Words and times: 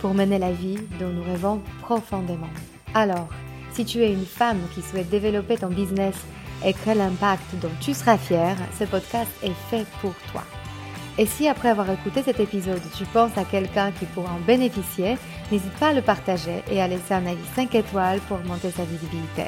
pour 0.00 0.14
mener 0.14 0.38
la 0.38 0.52
vie 0.52 0.78
dont 0.98 1.08
nous 1.08 1.22
rêvons 1.22 1.60
profondément. 1.82 2.50
Alors, 2.94 3.28
si 3.72 3.84
tu 3.84 4.02
es 4.02 4.12
une 4.12 4.26
femme 4.26 4.60
qui 4.74 4.82
souhaite 4.82 5.10
développer 5.10 5.56
ton 5.56 5.68
business 5.68 6.16
et 6.64 6.72
créer 6.72 6.94
l'impact 6.94 7.54
dont 7.60 7.70
tu 7.80 7.94
seras 7.94 8.18
fière, 8.18 8.56
ce 8.78 8.84
podcast 8.84 9.30
est 9.42 9.54
fait 9.70 9.86
pour 10.00 10.14
toi. 10.32 10.42
Et 11.18 11.26
si 11.26 11.48
après 11.48 11.68
avoir 11.68 11.90
écouté 11.90 12.22
cet 12.22 12.40
épisode, 12.40 12.80
tu 12.96 13.04
penses 13.06 13.36
à 13.36 13.44
quelqu'un 13.44 13.90
qui 13.92 14.04
pourra 14.06 14.32
en 14.32 14.40
bénéficier, 14.46 15.16
n'hésite 15.50 15.72
pas 15.74 15.88
à 15.88 15.92
le 15.92 16.02
partager 16.02 16.62
et 16.70 16.80
à 16.80 16.88
laisser 16.88 17.14
un 17.14 17.26
avis 17.26 17.44
5 17.56 17.74
étoiles 17.74 18.20
pour 18.20 18.38
augmenter 18.38 18.70
sa 18.70 18.84
visibilité. 18.84 19.44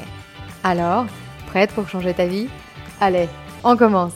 Alors, 0.63 1.05
prête 1.47 1.71
pour 1.71 1.87
changer 1.87 2.13
ta 2.13 2.25
vie? 2.25 2.49
Allez, 2.99 3.27
on 3.63 3.77
commence 3.77 4.13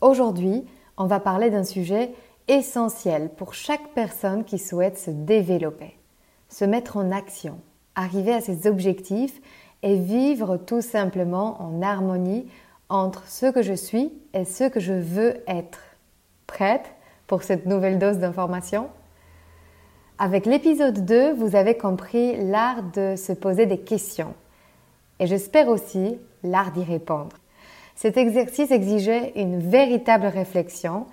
Aujourd'hui, 0.00 0.64
on 0.96 1.06
va 1.06 1.18
parler 1.18 1.50
d'un 1.50 1.64
sujet 1.64 2.10
essentiel 2.48 3.30
pour 3.36 3.54
chaque 3.54 3.88
personne 3.94 4.44
qui 4.44 4.58
souhaite 4.58 4.98
se 4.98 5.10
développer, 5.10 5.96
se 6.48 6.64
mettre 6.64 6.96
en 6.96 7.12
action, 7.12 7.60
arriver 7.94 8.32
à 8.32 8.40
ses 8.40 8.66
objectifs 8.66 9.40
et 9.82 9.96
vivre 9.96 10.56
tout 10.56 10.80
simplement 10.80 11.62
en 11.62 11.82
harmonie 11.82 12.46
entre 12.88 13.28
ce 13.28 13.46
que 13.46 13.62
je 13.62 13.74
suis 13.74 14.12
et 14.34 14.44
ce 14.44 14.64
que 14.64 14.80
je 14.80 14.94
veux 14.94 15.36
être. 15.46 15.80
Prête 16.46 16.94
pour 17.26 17.42
cette 17.42 17.66
nouvelle 17.66 17.98
dose 17.98 18.18
d'information? 18.18 18.88
Avec 20.18 20.46
l'épisode 20.46 21.04
2, 21.04 21.34
vous 21.34 21.54
avez 21.54 21.76
compris 21.76 22.36
l'art 22.44 22.82
de 22.94 23.14
se 23.16 23.32
poser 23.32 23.66
des 23.66 23.78
questions 23.78 24.34
et 25.20 25.26
j'espère 25.26 25.68
aussi 25.68 26.18
l'art 26.42 26.72
d'y 26.72 26.82
répondre. 26.82 27.36
Cet 27.94 28.16
exercice 28.16 28.70
exigeait 28.70 29.32
une 29.36 29.58
véritable 29.58 30.26
réflexion 30.26 31.06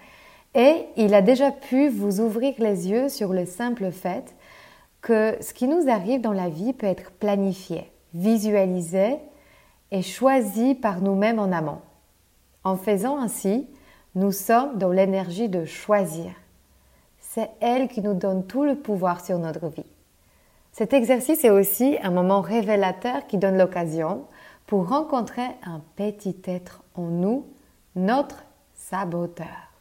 et 0.56 0.88
il 0.96 1.14
a 1.14 1.22
déjà 1.22 1.52
pu 1.52 1.90
vous 1.90 2.22
ouvrir 2.22 2.56
les 2.60 2.90
yeux 2.90 3.10
sur 3.10 3.34
le 3.34 3.46
simple 3.46 3.92
fait 3.92 4.34
que 5.02 5.38
ce 5.42 5.54
qui 5.54 5.68
nous 5.68 5.90
arrive 5.90 6.22
dans 6.22 6.34
la 6.34 6.50
vie 6.50 6.74
peut 6.74 6.88
être 6.88 7.12
planifié, 7.12 7.92
visualisé 8.14 9.18
est 9.92 10.02
choisi 10.02 10.74
par 10.74 11.02
nous-mêmes 11.02 11.40
en 11.40 11.52
amont. 11.52 11.82
En 12.64 12.78
faisant 12.78 13.20
ainsi, 13.20 13.68
nous 14.16 14.32
sommes 14.32 14.78
dans 14.78 14.92
l'énergie 14.92 15.50
de 15.50 15.66
choisir. 15.66 16.32
C'est 17.20 17.52
elle 17.60 17.90
qui 17.90 18.02
nous 18.02 18.14
donne 18.14 18.48
tout 18.48 18.64
le 18.64 18.76
pouvoir 18.76 19.24
sur 19.24 19.38
notre 19.38 19.68
vie. 19.68 19.86
Cet 20.72 20.94
exercice 20.94 21.44
est 21.44 21.50
aussi 21.50 21.98
un 22.02 22.12
moment 22.12 22.42
révélateur 22.42 23.28
qui 23.28 23.38
donne 23.38 23.58
l'occasion 23.58 24.26
pour 24.68 24.88
rencontrer 24.88 25.46
un 25.64 25.82
petit 25.96 26.38
être 26.46 26.82
en 26.96 27.04
nous, 27.04 27.46
notre 27.96 28.46
saboteur. 28.74 29.75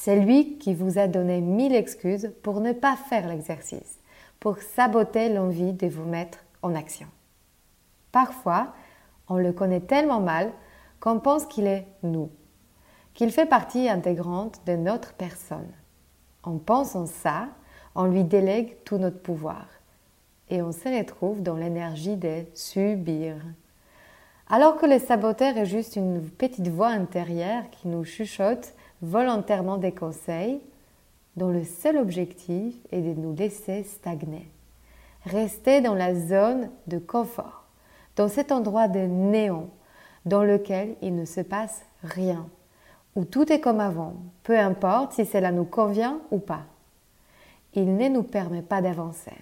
C'est 0.00 0.14
lui 0.14 0.58
qui 0.58 0.74
vous 0.74 0.96
a 1.00 1.08
donné 1.08 1.40
mille 1.40 1.74
excuses 1.74 2.30
pour 2.44 2.60
ne 2.60 2.70
pas 2.70 2.94
faire 2.94 3.26
l'exercice, 3.26 3.98
pour 4.38 4.58
saboter 4.58 5.28
l'envie 5.28 5.72
de 5.72 5.88
vous 5.88 6.04
mettre 6.04 6.38
en 6.62 6.76
action. 6.76 7.08
Parfois, 8.12 8.74
on 9.28 9.38
le 9.38 9.52
connaît 9.52 9.80
tellement 9.80 10.20
mal 10.20 10.52
qu'on 11.00 11.18
pense 11.18 11.46
qu'il 11.46 11.66
est 11.66 11.84
nous, 12.04 12.30
qu'il 13.12 13.32
fait 13.32 13.44
partie 13.44 13.88
intégrante 13.88 14.60
de 14.66 14.76
notre 14.76 15.14
personne. 15.14 15.72
En 16.44 16.58
pensant 16.58 17.06
ça, 17.06 17.48
on 17.96 18.04
lui 18.04 18.22
délègue 18.22 18.76
tout 18.84 18.98
notre 18.98 19.20
pouvoir 19.20 19.66
et 20.48 20.62
on 20.62 20.70
se 20.70 20.96
retrouve 20.96 21.42
dans 21.42 21.56
l'énergie 21.56 22.16
de 22.16 22.44
subir. 22.54 23.34
Alors 24.48 24.76
que 24.76 24.86
le 24.86 25.00
saboteur 25.00 25.58
est 25.58 25.66
juste 25.66 25.96
une 25.96 26.22
petite 26.22 26.68
voix 26.68 26.90
intérieure 26.90 27.68
qui 27.72 27.88
nous 27.88 28.04
chuchote 28.04 28.74
volontairement 29.02 29.78
des 29.78 29.92
conseils 29.92 30.60
dont 31.36 31.50
le 31.50 31.64
seul 31.64 31.96
objectif 31.98 32.74
est 32.90 33.00
de 33.00 33.20
nous 33.20 33.34
laisser 33.34 33.84
stagner, 33.84 34.50
rester 35.24 35.80
dans 35.80 35.94
la 35.94 36.14
zone 36.14 36.70
de 36.86 36.98
confort 36.98 37.64
dans 38.18 38.28
cet 38.28 38.50
endroit 38.50 38.88
de 38.88 38.98
néant 38.98 39.68
dans 40.26 40.42
lequel 40.42 40.96
il 41.00 41.14
ne 41.14 41.24
se 41.24 41.40
passe 41.40 41.82
rien, 42.02 42.46
où 43.14 43.24
tout 43.24 43.50
est 43.50 43.60
comme 43.60 43.80
avant, 43.80 44.14
peu 44.42 44.58
importe 44.58 45.12
si 45.12 45.24
cela 45.24 45.52
nous 45.52 45.64
convient 45.64 46.18
ou 46.30 46.38
pas. 46.38 46.62
Il 47.74 47.96
ne 47.96 48.08
nous 48.08 48.24
permet 48.24 48.62
pas 48.62 48.82
d'avancer. 48.82 49.36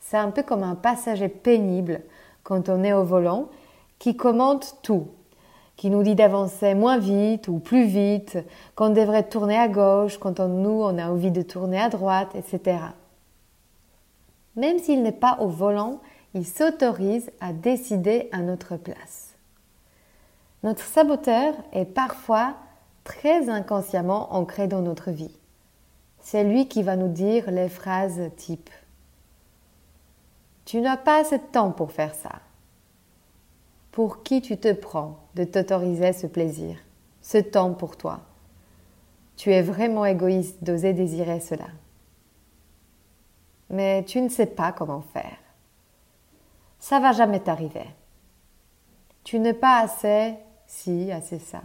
C'est 0.00 0.16
un 0.16 0.32
peu 0.32 0.42
comme 0.42 0.64
un 0.64 0.74
passager 0.74 1.28
pénible 1.28 2.02
quand 2.42 2.68
on 2.68 2.82
est 2.82 2.92
au 2.92 3.04
volant 3.04 3.48
qui 3.98 4.16
commente 4.16 4.78
tout, 4.82 5.06
qui 5.80 5.88
nous 5.88 6.02
dit 6.02 6.14
d'avancer 6.14 6.74
moins 6.74 6.98
vite 6.98 7.48
ou 7.48 7.58
plus 7.58 7.86
vite, 7.86 8.36
qu'on 8.74 8.90
devrait 8.90 9.26
tourner 9.26 9.56
à 9.56 9.66
gauche 9.66 10.18
quand 10.18 10.38
on, 10.38 10.46
nous 10.46 10.82
on 10.82 10.98
a 10.98 11.08
envie 11.08 11.30
de 11.30 11.40
tourner 11.40 11.80
à 11.80 11.88
droite, 11.88 12.28
etc. 12.34 12.80
Même 14.56 14.78
s'il 14.78 15.02
n'est 15.02 15.10
pas 15.10 15.38
au 15.40 15.48
volant, 15.48 16.02
il 16.34 16.46
s'autorise 16.46 17.30
à 17.40 17.54
décider 17.54 18.28
à 18.30 18.42
notre 18.42 18.76
place. 18.76 19.34
Notre 20.64 20.84
saboteur 20.84 21.54
est 21.72 21.86
parfois 21.86 22.56
très 23.02 23.48
inconsciemment 23.48 24.34
ancré 24.34 24.66
dans 24.66 24.82
notre 24.82 25.10
vie. 25.10 25.34
C'est 26.20 26.44
lui 26.44 26.68
qui 26.68 26.82
va 26.82 26.96
nous 26.96 27.08
dire 27.08 27.50
les 27.50 27.70
phrases 27.70 28.20
type 28.36 28.68
Tu 30.66 30.82
n'as 30.82 30.98
pas 30.98 31.22
assez 31.22 31.38
de 31.38 31.52
temps 31.52 31.70
pour 31.70 31.90
faire 31.90 32.14
ça. 32.14 32.32
Pour 33.92 34.22
qui 34.22 34.40
tu 34.40 34.56
te 34.56 34.72
prends 34.72 35.18
de 35.34 35.44
t'autoriser 35.44 36.12
ce 36.12 36.26
plaisir, 36.26 36.76
ce 37.22 37.38
temps 37.38 37.74
pour 37.74 37.96
toi 37.96 38.20
Tu 39.36 39.52
es 39.52 39.62
vraiment 39.62 40.04
égoïste 40.04 40.62
d'oser 40.62 40.92
désirer 40.92 41.40
cela. 41.40 41.66
Mais 43.68 44.04
tu 44.04 44.20
ne 44.20 44.28
sais 44.28 44.46
pas 44.46 44.72
comment 44.72 45.02
faire 45.02 45.36
ça 46.80 46.98
va 46.98 47.12
jamais 47.12 47.40
t'arriver. 47.40 47.86
Tu 49.22 49.38
n'es 49.38 49.52
pas 49.52 49.80
assez 49.80 50.34
si, 50.66 51.12
assez 51.12 51.38
ça. 51.38 51.60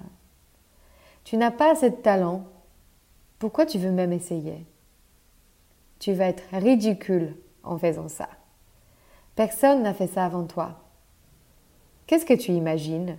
Tu 1.24 1.38
n'as 1.38 1.52
pas 1.52 1.72
assez 1.72 1.90
de 1.90 1.96
talent. 1.96 2.44
Pourquoi 3.40 3.66
tu 3.66 3.80
veux 3.80 3.92
même 3.92 4.12
essayer? 4.12 4.68
Tu 6.00 6.14
vas 6.14 6.28
être 6.28 6.44
ridicule 6.52 7.38
en 7.64 7.78
faisant 7.78 8.10
ça. 8.10 8.28
Personne 9.36 9.84
n'a 9.84 9.94
fait 9.94 10.08
ça 10.08 10.26
avant 10.26 10.44
toi. 10.44 10.82
Qu'est-ce 12.08 12.26
que 12.26 12.34
tu 12.34 12.52
imagines? 12.52 13.18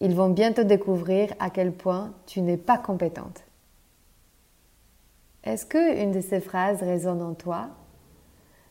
Ils 0.00 0.14
vont 0.14 0.28
bientôt 0.28 0.64
découvrir 0.64 1.32
à 1.38 1.48
quel 1.48 1.72
point 1.72 2.12
tu 2.26 2.42
n'es 2.42 2.58
pas 2.58 2.76
compétente. 2.76 3.44
Est-ce 5.44 5.64
que 5.64 6.02
une 6.02 6.12
de 6.12 6.20
ces 6.20 6.40
phrases 6.40 6.82
résonne 6.82 7.22
en 7.22 7.34
toi? 7.34 7.68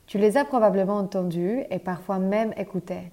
Tu 0.05 0.17
les 0.17 0.37
as 0.37 0.45
probablement 0.45 0.97
entendus 0.97 1.63
et 1.69 1.79
parfois 1.79 2.19
même 2.19 2.53
écoutés. 2.57 3.11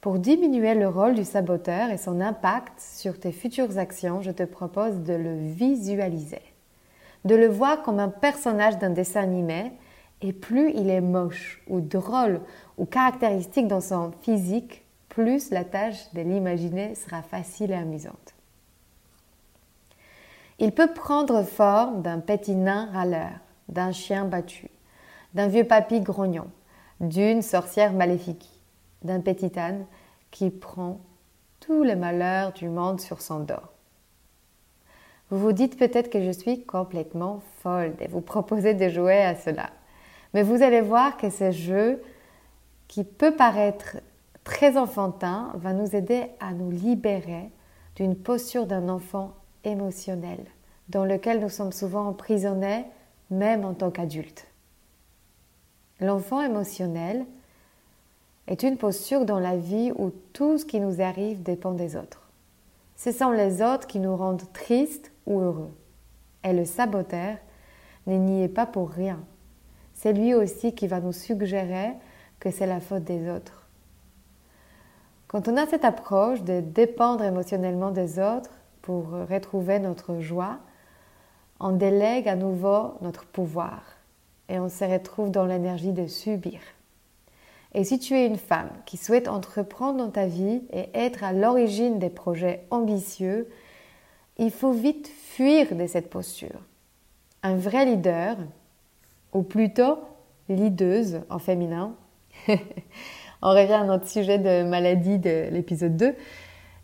Pour 0.00 0.18
diminuer 0.18 0.74
le 0.74 0.86
rôle 0.86 1.14
du 1.14 1.24
saboteur 1.24 1.90
et 1.90 1.96
son 1.96 2.20
impact 2.20 2.78
sur 2.78 3.18
tes 3.18 3.32
futures 3.32 3.78
actions, 3.78 4.20
je 4.20 4.30
te 4.30 4.42
propose 4.42 5.00
de 5.00 5.14
le 5.14 5.34
visualiser, 5.34 6.42
de 7.24 7.34
le 7.34 7.48
voir 7.48 7.82
comme 7.82 7.98
un 7.98 8.10
personnage 8.10 8.78
d'un 8.78 8.90
dessin 8.90 9.22
animé 9.22 9.72
et 10.20 10.32
plus 10.32 10.70
il 10.72 10.90
est 10.90 11.00
moche 11.00 11.62
ou 11.68 11.80
drôle 11.80 12.40
ou 12.76 12.84
caractéristique 12.84 13.66
dans 13.66 13.80
son 13.80 14.12
physique, 14.20 14.83
plus 15.14 15.50
la 15.52 15.62
tâche 15.62 16.12
de 16.12 16.22
l'imaginer 16.22 16.96
sera 16.96 17.22
facile 17.22 17.70
et 17.70 17.76
amusante. 17.76 18.34
Il 20.58 20.72
peut 20.72 20.92
prendre 20.92 21.44
forme 21.44 22.02
d'un 22.02 22.18
petit 22.18 22.56
nain 22.56 22.90
râleur, 22.92 23.30
d'un 23.68 23.92
chien 23.92 24.24
battu, 24.24 24.68
d'un 25.32 25.46
vieux 25.46 25.64
papy 25.64 26.00
grognon, 26.00 26.48
d'une 26.98 27.42
sorcière 27.42 27.92
maléfique, 27.92 28.48
d'un 29.02 29.20
petit 29.20 29.56
âne 29.56 29.86
qui 30.32 30.50
prend 30.50 30.98
tous 31.60 31.84
les 31.84 31.96
malheurs 31.96 32.52
du 32.52 32.68
monde 32.68 33.00
sur 33.00 33.20
son 33.22 33.38
dos. 33.38 33.54
Vous 35.30 35.38
vous 35.38 35.52
dites 35.52 35.78
peut-être 35.78 36.10
que 36.10 36.24
je 36.24 36.30
suis 36.32 36.64
complètement 36.64 37.40
folle 37.62 37.94
de 38.00 38.10
vous 38.10 38.20
proposer 38.20 38.74
de 38.74 38.88
jouer 38.88 39.22
à 39.22 39.36
cela. 39.36 39.70
Mais 40.32 40.42
vous 40.42 40.62
allez 40.62 40.80
voir 40.80 41.16
que 41.16 41.30
ce 41.30 41.52
jeu, 41.52 42.02
qui 42.88 43.04
peut 43.04 43.34
paraître 43.34 43.96
très 44.44 44.76
enfantin, 44.76 45.52
va 45.54 45.72
nous 45.72 45.96
aider 45.96 46.26
à 46.38 46.52
nous 46.52 46.70
libérer 46.70 47.50
d'une 47.96 48.16
posture 48.16 48.66
d'un 48.66 48.88
enfant 48.88 49.32
émotionnel, 49.64 50.44
dans 50.88 51.04
lequel 51.04 51.40
nous 51.40 51.48
sommes 51.48 51.72
souvent 51.72 52.08
emprisonnés, 52.08 52.84
même 53.30 53.64
en 53.64 53.74
tant 53.74 53.90
qu'adultes. 53.90 54.46
L'enfant 56.00 56.42
émotionnel 56.42 57.24
est 58.46 58.62
une 58.62 58.76
posture 58.76 59.24
dans 59.24 59.38
la 59.38 59.56
vie 59.56 59.92
où 59.96 60.10
tout 60.32 60.58
ce 60.58 60.66
qui 60.66 60.80
nous 60.80 61.00
arrive 61.00 61.42
dépend 61.42 61.72
des 61.72 61.96
autres. 61.96 62.28
Ce 62.96 63.10
sont 63.10 63.30
les 63.30 63.62
autres 63.62 63.86
qui 63.86 63.98
nous 63.98 64.16
rendent 64.16 64.52
tristes 64.52 65.12
ou 65.26 65.40
heureux. 65.40 65.72
Et 66.42 66.52
le 66.52 66.64
saboteur 66.64 67.36
n'y 68.06 68.42
est 68.42 68.48
pas 68.48 68.66
pour 68.66 68.90
rien. 68.90 69.20
C'est 69.94 70.12
lui 70.12 70.34
aussi 70.34 70.74
qui 70.74 70.86
va 70.86 71.00
nous 71.00 71.12
suggérer 71.12 71.92
que 72.38 72.50
c'est 72.50 72.66
la 72.66 72.80
faute 72.80 73.04
des 73.04 73.30
autres. 73.30 73.63
Quand 75.34 75.48
on 75.48 75.56
a 75.56 75.66
cette 75.66 75.84
approche 75.84 76.42
de 76.44 76.60
dépendre 76.60 77.24
émotionnellement 77.24 77.90
des 77.90 78.20
autres 78.20 78.52
pour 78.82 79.08
retrouver 79.28 79.80
notre 79.80 80.20
joie, 80.20 80.58
on 81.58 81.72
délègue 81.72 82.28
à 82.28 82.36
nouveau 82.36 82.92
notre 83.00 83.26
pouvoir 83.26 83.82
et 84.48 84.60
on 84.60 84.68
se 84.68 84.84
retrouve 84.84 85.32
dans 85.32 85.44
l'énergie 85.44 85.90
de 85.90 86.06
subir. 86.06 86.60
Et 87.72 87.82
si 87.82 87.98
tu 87.98 88.14
es 88.14 88.28
une 88.28 88.36
femme 88.36 88.70
qui 88.86 88.96
souhaite 88.96 89.26
entreprendre 89.26 89.98
dans 89.98 90.10
ta 90.12 90.26
vie 90.26 90.62
et 90.72 90.88
être 90.94 91.24
à 91.24 91.32
l'origine 91.32 91.98
des 91.98 92.10
projets 92.10 92.64
ambitieux, 92.70 93.48
il 94.38 94.52
faut 94.52 94.70
vite 94.70 95.08
fuir 95.08 95.74
de 95.74 95.88
cette 95.88 96.10
posture. 96.10 96.60
Un 97.42 97.56
vrai 97.56 97.86
leader, 97.86 98.36
ou 99.32 99.42
plutôt 99.42 99.98
leaduse 100.48 101.22
en 101.28 101.40
féminin, 101.40 101.96
on 103.44 103.50
revient 103.50 103.74
à 103.74 103.84
notre 103.84 104.08
sujet 104.08 104.38
de 104.38 104.64
maladie 104.64 105.18
de 105.18 105.48
l'épisode 105.50 105.96
2, 105.96 106.14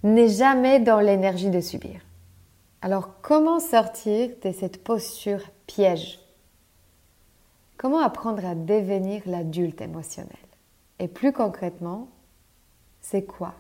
n'est 0.03 0.29
jamais 0.29 0.79
dans 0.79 1.01
l'énergie 1.01 1.49
de 1.49 1.61
subir. 1.61 2.01
Alors 2.83 3.21
comment 3.23 3.61
sortir 3.61 4.31
de 4.45 4.53
cette 4.53 4.85
posture 4.85 5.41
piège? 5.67 6.21
Comment 7.79 8.01
apprendre 8.01 8.45
à 8.45 8.55
devenir 8.55 9.23
l'adulte 9.25 9.81
émotionnel? 9.81 10.37
Et 10.99 11.09
plus 11.09 11.33
concrètement, 11.33 12.09
c'est 13.01 13.23
quoi 13.23 13.55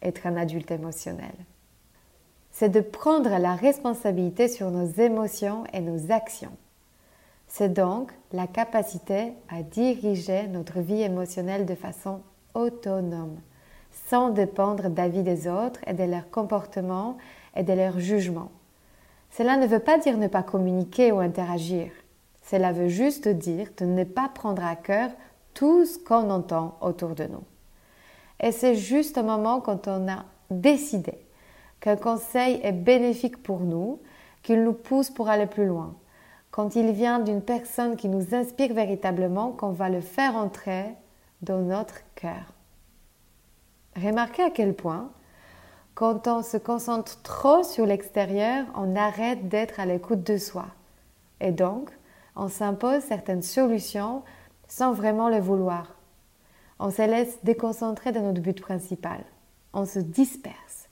être 0.00 0.24
un 0.24 0.36
adulte 0.36 0.70
émotionnel? 0.70 1.34
C'est 2.52 2.68
de 2.68 2.80
prendre 2.80 3.38
la 3.38 3.56
responsabilité 3.56 4.46
sur 4.46 4.70
nos 4.70 4.86
émotions 4.86 5.64
et 5.72 5.80
nos 5.80 6.12
actions. 6.12 6.56
C'est 7.48 7.72
donc 7.72 8.12
la 8.32 8.46
capacité 8.46 9.32
à 9.48 9.62
diriger 9.64 10.46
notre 10.46 10.78
vie 10.78 11.02
émotionnelle 11.02 11.66
de 11.66 11.74
façon 11.74 12.20
autonome, 12.56 13.38
sans 14.08 14.30
dépendre 14.30 14.88
d'avis 14.88 15.22
des 15.22 15.46
autres 15.46 15.80
et 15.86 15.92
de 15.92 16.04
leurs 16.04 16.30
comportements 16.30 17.16
et 17.54 17.62
de 17.62 17.72
leurs 17.72 18.00
jugements. 18.00 18.50
Cela 19.30 19.56
ne 19.56 19.66
veut 19.66 19.80
pas 19.80 19.98
dire 19.98 20.16
ne 20.16 20.28
pas 20.28 20.42
communiquer 20.42 21.12
ou 21.12 21.18
interagir. 21.18 21.90
Cela 22.42 22.72
veut 22.72 22.88
juste 22.88 23.28
dire 23.28 23.68
de 23.76 23.84
ne 23.84 24.04
pas 24.04 24.28
prendre 24.28 24.64
à 24.64 24.76
cœur 24.76 25.10
tout 25.52 25.84
ce 25.84 25.98
qu'on 25.98 26.30
entend 26.30 26.76
autour 26.80 27.14
de 27.14 27.24
nous. 27.24 27.44
Et 28.40 28.52
c'est 28.52 28.74
juste 28.74 29.18
au 29.18 29.22
moment 29.22 29.60
quand 29.60 29.88
on 29.88 30.08
a 30.08 30.24
décidé 30.50 31.14
qu'un 31.80 31.96
conseil 31.96 32.60
est 32.62 32.72
bénéfique 32.72 33.42
pour 33.42 33.60
nous, 33.60 34.00
qu'il 34.42 34.62
nous 34.62 34.72
pousse 34.72 35.10
pour 35.10 35.28
aller 35.28 35.46
plus 35.46 35.66
loin, 35.66 35.94
quand 36.50 36.76
il 36.76 36.92
vient 36.92 37.18
d'une 37.18 37.42
personne 37.42 37.96
qui 37.96 38.08
nous 38.08 38.34
inspire 38.34 38.72
véritablement, 38.72 39.52
qu'on 39.52 39.72
va 39.72 39.90
le 39.90 40.00
faire 40.00 40.36
entrer 40.36 40.84
dans 41.42 41.58
notre 41.58 42.00
cœur. 42.14 42.52
Remarquez 43.96 44.42
à 44.42 44.50
quel 44.50 44.74
point, 44.74 45.10
quand 45.94 46.28
on 46.28 46.42
se 46.42 46.56
concentre 46.56 47.22
trop 47.22 47.62
sur 47.62 47.86
l'extérieur, 47.86 48.66
on 48.74 48.94
arrête 48.96 49.48
d'être 49.48 49.80
à 49.80 49.86
l'écoute 49.86 50.22
de 50.22 50.36
soi. 50.36 50.66
Et 51.40 51.52
donc, 51.52 51.90
on 52.34 52.48
s'impose 52.48 53.02
certaines 53.02 53.42
solutions 53.42 54.22
sans 54.68 54.92
vraiment 54.92 55.28
le 55.28 55.38
vouloir. 55.38 55.94
On 56.78 56.90
se 56.90 57.02
laisse 57.02 57.38
déconcentrer 57.42 58.12
de 58.12 58.18
notre 58.18 58.42
but 58.42 58.60
principal. 58.60 59.24
On 59.72 59.86
se 59.86 59.98
disperse. 59.98 60.88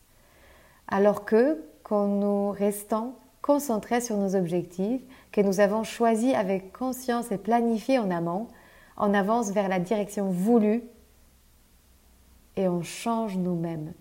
Alors 0.88 1.24
que 1.24 1.62
quand 1.82 2.06
nous 2.06 2.50
restons 2.50 3.12
concentrés 3.42 4.00
sur 4.00 4.16
nos 4.16 4.36
objectifs, 4.36 5.02
que 5.32 5.42
nous 5.42 5.60
avons 5.60 5.84
choisis 5.84 6.34
avec 6.34 6.72
conscience 6.72 7.30
et 7.30 7.36
planifiés 7.36 7.98
en 7.98 8.10
amont, 8.10 8.48
on 8.96 9.14
avance 9.14 9.50
vers 9.50 9.68
la 9.68 9.78
direction 9.78 10.30
voulue 10.30 10.82
et 12.56 12.68
on 12.68 12.82
change 12.82 13.36
nous-mêmes. 13.36 13.92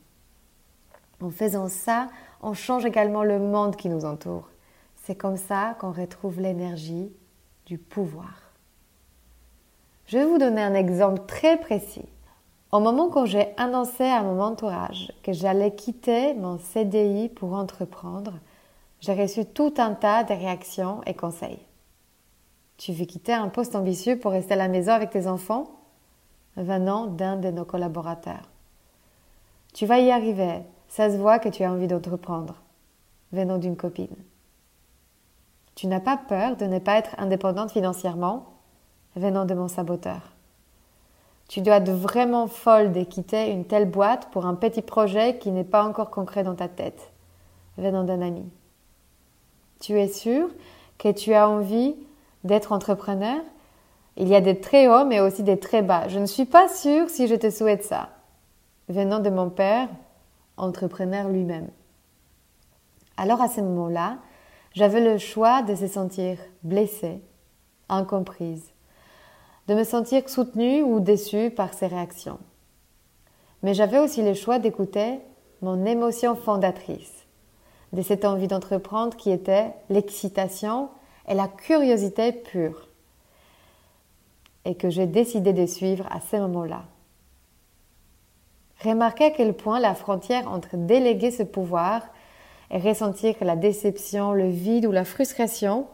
En 1.21 1.29
faisant 1.29 1.69
ça, 1.69 2.09
on 2.41 2.53
change 2.53 2.85
également 2.85 3.23
le 3.23 3.39
monde 3.39 3.75
qui 3.75 3.89
nous 3.89 4.05
entoure. 4.05 4.49
C'est 5.03 5.15
comme 5.15 5.37
ça 5.37 5.75
qu'on 5.79 5.91
retrouve 5.91 6.39
l'énergie 6.39 7.11
du 7.65 7.77
pouvoir. 7.77 8.53
Je 10.05 10.17
vais 10.17 10.25
vous 10.25 10.37
donner 10.37 10.61
un 10.61 10.75
exemple 10.75 11.21
très 11.25 11.57
précis. 11.57 12.07
Au 12.71 12.79
moment 12.79 13.09
où 13.15 13.25
j'ai 13.25 13.53
annoncé 13.57 14.03
à 14.03 14.21
mon 14.21 14.41
entourage 14.41 15.13
que 15.23 15.31
j'allais 15.31 15.75
quitter 15.75 16.33
mon 16.33 16.57
CDI 16.57 17.29
pour 17.29 17.53
entreprendre, 17.53 18.33
j'ai 18.99 19.13
reçu 19.13 19.45
tout 19.45 19.73
un 19.77 19.93
tas 19.93 20.23
de 20.23 20.33
réactions 20.33 21.01
et 21.05 21.13
conseils. 21.13 21.59
Tu 22.77 22.91
veux 22.91 23.05
quitter 23.05 23.33
un 23.33 23.49
poste 23.49 23.75
ambitieux 23.75 24.17
pour 24.17 24.31
rester 24.31 24.53
à 24.53 24.57
la 24.57 24.67
maison 24.67 24.91
avec 24.91 25.09
tes 25.09 25.27
enfants? 25.27 25.69
Venant 26.55 27.07
d'un 27.07 27.37
de 27.37 27.49
nos 27.49 27.65
collaborateurs. 27.65 28.49
Tu 29.73 29.85
vas 29.85 29.99
y 29.99 30.11
arriver, 30.11 30.61
ça 30.87 31.09
se 31.09 31.17
voit 31.17 31.39
que 31.39 31.49
tu 31.49 31.63
as 31.63 31.71
envie 31.71 31.87
d'entreprendre, 31.87 32.61
venant 33.31 33.57
d'une 33.57 33.75
copine. 33.75 34.15
Tu 35.75 35.87
n'as 35.87 35.99
pas 35.99 36.17
peur 36.17 36.55
de 36.55 36.65
ne 36.65 36.77
pas 36.77 36.97
être 36.97 37.15
indépendante 37.17 37.71
financièrement? 37.71 38.45
Venant 39.15 39.45
de 39.45 39.53
mon 39.53 39.67
saboteur. 39.67 40.33
Tu 41.47 41.61
dois 41.61 41.75
être 41.75 41.91
vraiment 41.91 42.47
folle 42.47 42.91
de 42.93 43.03
quitter 43.03 43.51
une 43.51 43.65
telle 43.65 43.89
boîte 43.89 44.29
pour 44.31 44.45
un 44.45 44.55
petit 44.55 44.81
projet 44.81 45.37
qui 45.37 45.51
n'est 45.51 45.63
pas 45.63 45.83
encore 45.83 46.09
concret 46.09 46.43
dans 46.43 46.55
ta 46.55 46.67
tête, 46.67 47.11
venant 47.77 48.03
d'un 48.03 48.21
ami. 48.21 48.43
Tu 49.79 49.99
es 49.99 50.07
sûr 50.07 50.49
que 50.97 51.11
tu 51.11 51.33
as 51.33 51.47
envie 51.47 51.95
d'être 52.43 52.71
entrepreneur 52.71 53.41
Il 54.17 54.27
y 54.27 54.35
a 54.35 54.41
des 54.41 54.59
très 54.59 54.87
hauts 54.87 55.05
mais 55.05 55.19
aussi 55.19 55.43
des 55.43 55.59
très 55.59 55.81
bas. 55.81 56.07
Je 56.07 56.19
ne 56.19 56.25
suis 56.25 56.45
pas 56.45 56.67
sûre 56.67 57.09
si 57.09 57.27
je 57.27 57.35
te 57.35 57.49
souhaite 57.49 57.83
ça, 57.83 58.09
venant 58.89 59.19
de 59.19 59.29
mon 59.29 59.49
père, 59.49 59.89
entrepreneur 60.57 61.29
lui-même. 61.29 61.69
Alors 63.17 63.41
à 63.41 63.47
ce 63.47 63.61
moment-là, 63.61 64.17
j'avais 64.73 65.01
le 65.01 65.17
choix 65.17 65.61
de 65.61 65.75
se 65.75 65.87
sentir 65.87 66.37
blessée, 66.63 67.21
incomprise, 67.89 68.71
de 69.67 69.75
me 69.75 69.83
sentir 69.83 70.27
soutenue 70.29 70.81
ou 70.83 70.99
déçue 70.99 71.51
par 71.51 71.73
ses 71.73 71.87
réactions. 71.87 72.39
Mais 73.61 73.73
j'avais 73.73 73.99
aussi 73.99 74.23
le 74.23 74.33
choix 74.33 74.59
d'écouter 74.59 75.19
mon 75.61 75.85
émotion 75.85 76.35
fondatrice, 76.35 77.25
de 77.93 78.01
cette 78.01 78.25
envie 78.25 78.47
d'entreprendre 78.47 79.15
qui 79.15 79.31
était 79.31 79.71
l'excitation 79.89 80.89
et 81.27 81.33
la 81.33 81.47
curiosité 81.47 82.31
pure, 82.31 82.87
et 84.65 84.75
que 84.75 84.89
j'ai 84.89 85.07
décidé 85.07 85.53
de 85.53 85.65
suivre 85.65 86.07
à 86.11 86.19
ce 86.19 86.37
moment-là. 86.37 86.83
Remarquez 88.83 89.25
à 89.25 89.31
quel 89.31 89.53
point 89.53 89.79
la 89.79 89.95
frontière 89.95 90.49
entre 90.51 90.75
déléguer 90.75 91.31
ce 91.31 91.43
pouvoir 91.43 92.01
et 92.69 92.77
ressentir 92.77 93.35
la 93.41 93.55
déception, 93.55 94.33
le 94.33 94.49
vide 94.49 94.85
ou 94.85 94.91
la 94.91 95.05
frustration, 95.05 95.87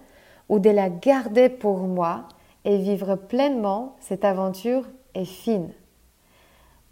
ou 0.49 0.59
de 0.59 0.69
la 0.69 0.89
garder 0.89 1.49
pour 1.49 1.79
moi 1.79 2.27
et 2.65 2.77
vivre 2.77 3.15
pleinement 3.15 3.95
cette 3.99 4.25
aventure 4.25 4.85
est 5.13 5.25
fine. 5.25 5.71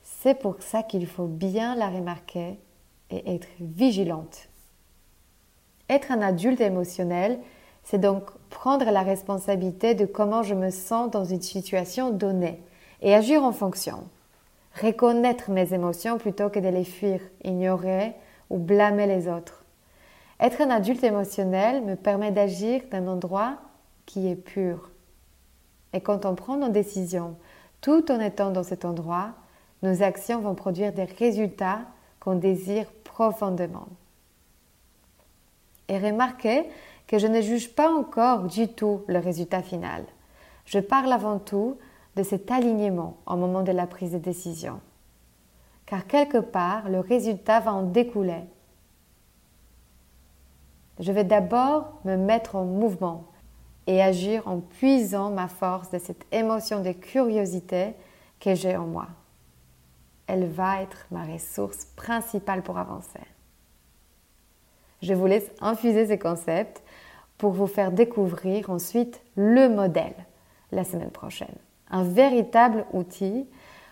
C'est 0.03 0.39
pour 0.39 0.61
ça 0.61 0.83
qu'il 0.83 1.07
faut 1.07 1.27
bien 1.27 1.75
la 1.75 1.89
remarquer 1.89 2.59
et 3.09 3.35
être 3.35 3.47
vigilante. 3.59 4.49
Être 5.89 6.11
un 6.11 6.21
adulte 6.21 6.61
émotionnel, 6.61 7.39
c'est 7.89 7.99
donc 7.99 8.23
prendre 8.49 8.91
la 8.91 9.01
responsabilité 9.01 9.93
de 9.93 10.05
comment 10.05 10.43
je 10.43 10.53
me 10.53 10.71
sens 10.71 11.09
dans 11.09 11.23
une 11.23 11.41
situation 11.41 12.09
donnée 12.09 12.61
et 13.01 13.15
agir 13.15 13.45
en 13.45 13.53
fonction. 13.53 14.03
Reconnaître 14.81 15.51
mes 15.51 15.73
émotions 15.73 16.17
plutôt 16.17 16.49
que 16.49 16.59
de 16.59 16.67
les 16.67 16.83
fuir, 16.83 17.21
ignorer 17.45 18.13
ou 18.49 18.57
blâmer 18.57 19.07
les 19.07 19.29
autres. 19.29 19.63
Être 20.41 20.61
un 20.61 20.69
adulte 20.69 21.03
émotionnel 21.03 21.81
me 21.81 21.95
permet 21.95 22.31
d'agir 22.31 22.81
d'un 22.91 23.07
endroit 23.07 23.55
qui 24.05 24.27
est 24.27 24.35
pur, 24.35 24.89
et 25.93 26.01
quand 26.01 26.25
on 26.25 26.35
prend 26.35 26.57
nos 26.57 26.69
décisions 26.69 27.37
tout 27.79 28.11
en 28.11 28.19
étant 28.19 28.51
dans 28.51 28.63
cet 28.63 28.83
endroit, 28.83 29.31
nos 29.81 30.03
actions 30.03 30.41
vont 30.41 30.55
produire 30.55 30.91
des 30.91 31.05
résultats 31.05 31.81
qu'on 32.19 32.35
désire 32.35 32.87
profondément. 33.05 33.87
Et 35.87 35.97
remarquez 35.97 36.65
que 37.07 37.17
je 37.17 37.27
ne 37.27 37.41
juge 37.41 37.73
pas 37.73 37.89
encore 37.89 38.43
du 38.43 38.67
tout 38.67 39.03
le 39.07 39.19
résultat 39.19 39.61
final. 39.61 40.03
Je 40.65 40.79
parle 40.79 41.11
avant 41.11 41.39
tout 41.39 41.77
de 42.15 42.23
cet 42.23 42.51
alignement 42.51 43.17
au 43.25 43.35
moment 43.35 43.63
de 43.63 43.71
la 43.71 43.87
prise 43.87 44.11
de 44.11 44.17
décision. 44.17 44.81
Car 45.85 46.05
quelque 46.05 46.39
part, 46.39 46.89
le 46.89 46.99
résultat 46.99 47.61
va 47.61 47.73
en 47.73 47.83
découler. 47.83 48.43
Je 50.99 51.11
vais 51.11 51.23
d'abord 51.23 51.99
me 52.03 52.17
mettre 52.17 52.55
en 52.55 52.65
mouvement, 52.65 53.25
et 53.87 54.01
agir 54.01 54.47
en 54.47 54.59
puisant 54.59 55.31
ma 55.31 55.47
force 55.47 55.89
de 55.89 55.97
cette 55.97 56.25
émotion 56.33 56.83
de 56.83 56.91
curiosité 56.91 57.93
que 58.39 58.53
j'ai 58.53 58.75
en 58.75 58.85
moi. 58.85 59.07
Elle 60.27 60.45
va 60.45 60.81
être 60.81 61.07
ma 61.09 61.23
ressource 61.23 61.85
principale 61.95 62.61
pour 62.61 62.77
avancer. 62.77 63.21
Je 65.01 65.13
vous 65.13 65.27
laisse 65.27 65.49
infuser 65.61 66.07
ces 66.07 66.17
concepts 66.17 66.81
pour 67.37 67.51
vous 67.51 67.67
faire 67.67 67.91
découvrir 67.91 68.69
ensuite 68.69 69.21
le 69.35 69.69
modèle 69.69 70.15
la 70.71 70.83
semaine 70.83 71.11
prochaine. 71.11 71.55
Un 71.89 72.03
véritable 72.03 72.85
outil 72.93 73.45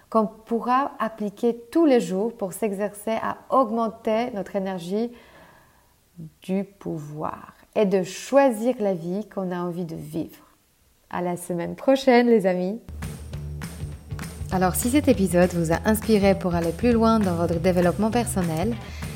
qu'on 0.10 0.28
pourra 0.28 0.92
appliquer 1.00 1.56
tous 1.72 1.86
les 1.86 2.00
jours 2.00 2.36
pour 2.36 2.54
s'exercer 2.54 3.18
à 3.22 3.38
augmenter 3.50 4.32
notre 4.32 4.56
énergie 4.56 5.12
du 6.42 6.64
pouvoir 6.64 7.54
et 7.76 7.86
de 7.86 8.04
choisir 8.04 8.76
la 8.80 8.94
vie 8.94 9.28
qu'on 9.28 9.52
a 9.52 9.60
envie 9.60 9.86
de 9.86 9.96
vivre. 9.96 10.38
À 11.10 11.22
la 11.22 11.38
semaine 11.38 11.76
prochaine 11.76 12.28
les 12.28 12.46
amis. 12.46 12.80
Alors 14.52 14.76
si 14.76 14.90
cet 14.90 15.08
épisode 15.08 15.54
vous 15.54 15.74
a 15.74 15.80
inspiré 15.86 16.38
pour 16.38 16.56
aller 16.56 16.72
plus 16.72 16.92
loin 16.92 17.20
dans 17.20 17.36
votre 17.36 17.60
développement 17.60 18.12
personnel 18.12 18.76